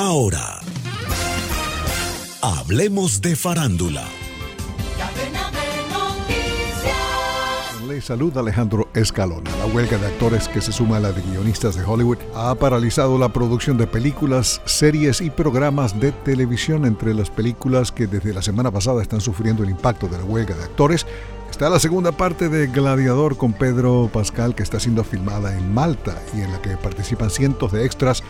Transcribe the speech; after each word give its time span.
Ahora, 0.00 0.60
hablemos 2.40 3.20
de 3.20 3.34
farándula. 3.34 4.04
Le 7.88 8.00
saluda 8.00 8.38
Alejandro 8.38 8.88
Escalona. 8.94 9.50
La 9.56 9.66
huelga 9.66 9.98
de 9.98 10.06
actores 10.06 10.46
que 10.46 10.60
se 10.60 10.70
suma 10.70 10.98
a 10.98 11.00
la 11.00 11.10
de 11.10 11.20
guionistas 11.22 11.74
de 11.74 11.82
Hollywood 11.82 12.18
ha 12.36 12.54
paralizado 12.54 13.18
la 13.18 13.32
producción 13.32 13.76
de 13.76 13.88
películas, 13.88 14.62
series 14.66 15.20
y 15.20 15.30
programas 15.30 15.98
de 15.98 16.12
televisión. 16.12 16.84
Entre 16.84 17.12
las 17.12 17.28
películas 17.28 17.90
que 17.90 18.06
desde 18.06 18.32
la 18.32 18.42
semana 18.42 18.70
pasada 18.70 19.02
están 19.02 19.20
sufriendo 19.20 19.64
el 19.64 19.70
impacto 19.70 20.06
de 20.06 20.18
la 20.18 20.24
huelga 20.24 20.54
de 20.54 20.62
actores 20.62 21.06
Está 21.50 21.70
la 21.70 21.80
segunda 21.80 22.12
parte 22.12 22.48
de 22.48 22.68
Gladiador 22.68 23.36
con 23.36 23.52
Pedro 23.52 24.08
Pascal 24.12 24.54
que 24.54 24.62
está 24.62 24.78
siendo 24.78 25.02
filmada 25.02 25.56
en 25.56 25.74
Malta 25.74 26.14
y 26.32 26.42
en 26.42 26.52
la 26.52 26.62
que 26.62 26.76
participan 26.76 27.30
cientos 27.30 27.72
de 27.72 27.84
extras 27.84 28.22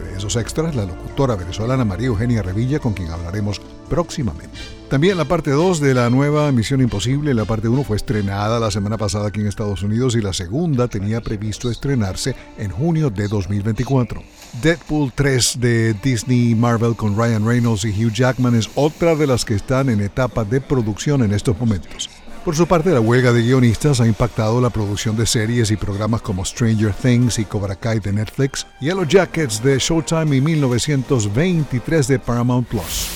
entre 0.00 0.16
esos 0.16 0.36
extras, 0.36 0.74
la 0.74 0.84
locutora 0.84 1.36
venezolana 1.36 1.84
María 1.84 2.08
Eugenia 2.08 2.42
Revilla, 2.42 2.78
con 2.78 2.94
quien 2.94 3.10
hablaremos 3.10 3.60
próximamente. 3.88 4.58
También 4.88 5.16
la 5.16 5.24
parte 5.24 5.50
2 5.50 5.80
de 5.80 5.94
la 5.94 6.10
nueva 6.10 6.50
Misión 6.50 6.80
Imposible, 6.80 7.32
la 7.32 7.44
parte 7.44 7.68
1 7.68 7.84
fue 7.84 7.96
estrenada 7.96 8.58
la 8.58 8.70
semana 8.70 8.98
pasada 8.98 9.28
aquí 9.28 9.40
en 9.40 9.46
Estados 9.46 9.82
Unidos 9.82 10.16
y 10.16 10.20
la 10.20 10.32
segunda 10.32 10.88
tenía 10.88 11.20
previsto 11.20 11.70
estrenarse 11.70 12.34
en 12.58 12.70
junio 12.70 13.10
de 13.10 13.28
2024. 13.28 14.22
Deadpool 14.62 15.12
3 15.14 15.60
de 15.60 15.94
Disney 16.02 16.56
Marvel 16.56 16.96
con 16.96 17.16
Ryan 17.16 17.46
Reynolds 17.46 17.84
y 17.84 18.04
Hugh 18.04 18.12
Jackman 18.12 18.56
es 18.56 18.68
otra 18.74 19.14
de 19.14 19.28
las 19.28 19.44
que 19.44 19.54
están 19.54 19.90
en 19.90 20.00
etapa 20.00 20.44
de 20.44 20.60
producción 20.60 21.22
en 21.22 21.32
estos 21.32 21.58
momentos. 21.58 22.10
Por 22.44 22.56
su 22.56 22.66
parte, 22.66 22.88
la 22.88 23.00
huelga 23.00 23.34
de 23.34 23.42
guionistas 23.42 24.00
ha 24.00 24.06
impactado 24.06 24.62
la 24.62 24.70
producción 24.70 25.14
de 25.14 25.26
series 25.26 25.70
y 25.70 25.76
programas 25.76 26.22
como 26.22 26.42
Stranger 26.42 26.94
Things 26.94 27.38
y 27.38 27.44
Cobra 27.44 27.76
Kai 27.76 28.00
de 28.00 28.14
Netflix, 28.14 28.66
Yellow 28.80 29.04
Jackets 29.04 29.62
de 29.62 29.78
Showtime 29.78 30.34
y 30.34 30.40
1923 30.40 32.08
de 32.08 32.18
Paramount 32.18 32.66
Plus. 32.66 33.08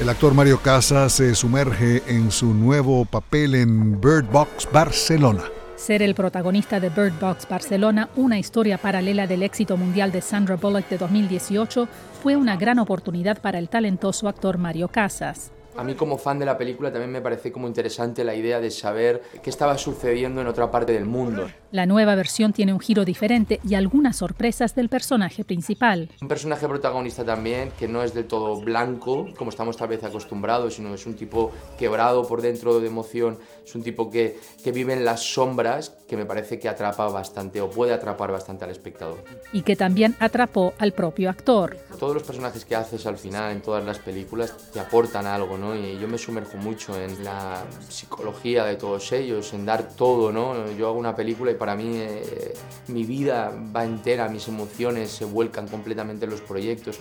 El 0.00 0.08
actor 0.08 0.32
Mario 0.32 0.58
Casas 0.62 1.12
se 1.12 1.34
sumerge 1.34 2.02
en 2.06 2.30
su 2.30 2.54
nuevo 2.54 3.04
papel 3.04 3.54
en 3.54 4.00
Bird 4.00 4.30
Box 4.32 4.66
Barcelona. 4.72 5.42
Ser 5.76 6.00
el 6.00 6.14
protagonista 6.14 6.80
de 6.80 6.88
Bird 6.88 7.12
Box 7.20 7.46
Barcelona, 7.46 8.08
una 8.16 8.38
historia 8.38 8.78
paralela 8.78 9.26
del 9.26 9.42
éxito 9.42 9.76
mundial 9.76 10.10
de 10.10 10.22
Sandra 10.22 10.56
Bullock 10.56 10.88
de 10.88 10.96
2018, 10.96 11.86
fue 12.22 12.34
una 12.36 12.56
gran 12.56 12.78
oportunidad 12.78 13.42
para 13.42 13.58
el 13.58 13.68
talentoso 13.68 14.26
actor 14.26 14.56
Mario 14.56 14.88
Casas. 14.88 15.52
A 15.76 15.82
mí 15.82 15.94
como 15.94 16.18
fan 16.18 16.38
de 16.38 16.46
la 16.46 16.56
película 16.56 16.92
también 16.92 17.10
me 17.10 17.20
parece 17.20 17.50
como 17.50 17.66
interesante 17.66 18.22
la 18.22 18.34
idea 18.34 18.60
de 18.60 18.70
saber 18.70 19.22
qué 19.42 19.50
estaba 19.50 19.76
sucediendo 19.76 20.40
en 20.40 20.46
otra 20.46 20.70
parte 20.70 20.92
del 20.92 21.04
mundo. 21.04 21.50
La 21.72 21.86
nueva 21.86 22.14
versión 22.14 22.52
tiene 22.52 22.72
un 22.72 22.78
giro 22.78 23.04
diferente 23.04 23.58
y 23.68 23.74
algunas 23.74 24.16
sorpresas 24.16 24.76
del 24.76 24.88
personaje 24.88 25.44
principal. 25.44 26.08
Un 26.22 26.28
personaje 26.28 26.68
protagonista 26.68 27.24
también 27.24 27.72
que 27.76 27.88
no 27.88 28.04
es 28.04 28.14
del 28.14 28.26
todo 28.26 28.60
blanco, 28.60 29.26
como 29.36 29.50
estamos 29.50 29.76
tal 29.76 29.88
vez 29.88 30.04
acostumbrados, 30.04 30.74
sino 30.74 30.94
es 30.94 31.06
un 31.06 31.14
tipo 31.14 31.50
quebrado 31.76 32.24
por 32.28 32.40
dentro 32.40 32.78
de 32.78 32.86
emoción, 32.86 33.38
es 33.64 33.74
un 33.74 33.82
tipo 33.82 34.10
que, 34.10 34.38
que 34.62 34.70
vive 34.70 34.92
en 34.92 35.04
las 35.04 35.34
sombras, 35.34 35.96
que 36.06 36.16
me 36.16 36.26
parece 36.26 36.60
que 36.60 36.68
atrapa 36.68 37.08
bastante 37.08 37.60
o 37.60 37.68
puede 37.68 37.92
atrapar 37.92 38.30
bastante 38.30 38.64
al 38.64 38.70
espectador. 38.70 39.24
Y 39.52 39.62
que 39.62 39.74
también 39.74 40.14
atrapó 40.20 40.74
al 40.78 40.92
propio 40.92 41.30
actor. 41.30 41.76
Todos 41.98 42.14
los 42.14 42.22
personajes 42.22 42.64
que 42.64 42.76
haces 42.76 43.06
al 43.06 43.18
final 43.18 43.50
en 43.50 43.62
todas 43.62 43.84
las 43.84 43.98
películas 43.98 44.54
te 44.72 44.78
aportan 44.78 45.26
algo, 45.26 45.58
¿no? 45.58 45.63
Y 45.72 45.98
yo 46.00 46.08
me 46.08 46.18
sumerjo 46.18 46.56
mucho 46.56 47.00
en 47.00 47.22
la 47.22 47.64
psicología 47.88 48.64
de 48.64 48.74
todos 48.74 49.12
ellos, 49.12 49.54
en 49.54 49.64
dar 49.64 49.88
todo, 49.94 50.32
¿no? 50.32 50.70
Yo 50.72 50.88
hago 50.88 50.98
una 50.98 51.14
película 51.14 51.52
y 51.52 51.54
para 51.54 51.76
mí 51.76 51.92
eh, 51.94 52.54
mi 52.88 53.04
vida 53.04 53.52
va 53.74 53.84
entera, 53.84 54.28
mis 54.28 54.48
emociones 54.48 55.12
se 55.12 55.24
vuelcan 55.24 55.68
completamente 55.68 56.24
en 56.24 56.32
los 56.32 56.40
proyectos. 56.40 56.98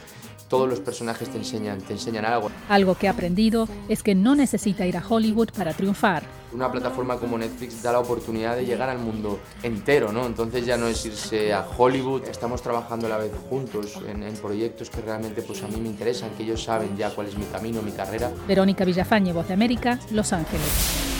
Todos 0.47 0.69
los 0.69 0.79
personajes 0.79 1.29
te 1.29 1.37
enseñan, 1.37 1.81
te 1.81 1.93
enseñan 1.93 2.25
algo. 2.25 2.51
Algo 2.69 2.95
que 2.95 3.07
he 3.07 3.09
aprendido 3.09 3.67
es 3.89 4.03
que 4.03 4.13
no 4.13 4.35
necesita 4.35 4.85
ir 4.85 4.97
a 4.97 5.03
Hollywood 5.07 5.49
para 5.57 5.73
triunfar. 5.73 6.23
Una 6.53 6.71
plataforma 6.71 7.17
como 7.17 7.37
Netflix 7.37 7.81
da 7.81 7.91
la 7.91 7.99
oportunidad 7.99 8.55
de 8.55 8.65
llegar 8.65 8.89
al 8.89 8.99
mundo 8.99 9.39
entero, 9.63 10.11
¿no? 10.11 10.25
Entonces 10.25 10.65
ya 10.65 10.77
no 10.77 10.87
es 10.87 11.05
irse 11.05 11.53
a 11.53 11.65
Hollywood, 11.77 12.25
estamos 12.25 12.61
trabajando 12.61 13.07
a 13.07 13.09
la 13.09 13.17
vez 13.17 13.31
juntos 13.49 13.99
en, 14.07 14.23
proyectos 14.33 14.89
que 14.89 15.01
realmente 15.01 15.41
pues 15.41 15.63
a 15.63 15.67
mí 15.67 15.79
me 15.79 15.89
interesan, 15.89 16.31
que 16.31 16.43
ellos 16.43 16.63
saben 16.63 16.97
ya 16.97 17.09
cuál 17.11 17.27
es 17.27 17.37
mi 17.37 17.45
camino, 17.45 17.81
mi 17.81 17.91
carrera. 17.91 18.31
Verónica 18.47 18.85
Villafañe, 18.85 19.33
Voz 19.33 19.47
de 19.47 19.53
América, 19.53 19.99
Los 20.11 20.33
Ángeles. 20.33 21.12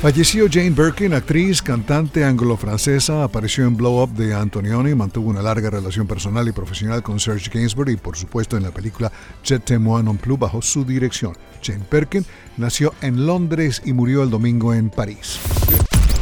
Falleció 0.00 0.46
Jane 0.48 0.70
Birkin, 0.70 1.12
actriz, 1.12 1.60
cantante 1.60 2.24
anglo-francesa, 2.24 3.24
apareció 3.24 3.64
en 3.64 3.76
Blow 3.76 4.00
Up 4.00 4.14
de 4.14 4.32
Antonioni, 4.32 4.94
mantuvo 4.94 5.28
una 5.28 5.42
larga 5.42 5.70
relación 5.70 6.06
personal 6.06 6.46
y 6.46 6.52
profesional 6.52 7.02
con 7.02 7.18
Serge 7.18 7.50
Gainsbourg 7.52 7.90
y 7.90 7.96
por 7.96 8.16
supuesto 8.16 8.56
en 8.56 8.62
la 8.62 8.70
película 8.70 9.10
Je 9.42 9.58
t'aime 9.58 10.00
non 10.04 10.16
plus 10.16 10.38
bajo 10.38 10.62
su 10.62 10.84
dirección. 10.84 11.36
Jane 11.60 11.84
Birkin 11.90 12.24
nació 12.56 12.94
en 13.00 13.26
Londres 13.26 13.82
y 13.84 13.92
murió 13.92 14.22
el 14.22 14.30
domingo 14.30 14.72
en 14.72 14.88
París. 14.88 15.40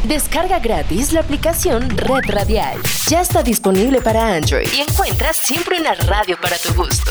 Descarga 0.08 0.58
gratis 0.58 1.12
la 1.12 1.20
aplicación 1.20 1.90
Red 1.90 2.30
Radial. 2.30 2.78
Ya 3.10 3.20
está 3.20 3.42
disponible 3.42 4.00
para 4.00 4.36
Android 4.36 4.68
y 4.74 4.80
encuentras 4.80 5.36
siempre 5.36 5.78
una 5.78 5.92
radio 5.94 6.38
para 6.40 6.56
tu 6.56 6.72
gusto. 6.72 7.10